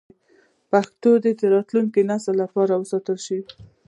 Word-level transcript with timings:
پښتو 0.71 1.11
دې 1.23 1.31
د 1.39 1.41
راتلونکو 1.55 1.99
نسلونو 2.09 2.39
لپاره 2.43 2.73
وساتل 2.75 3.17
شي. 3.25 3.39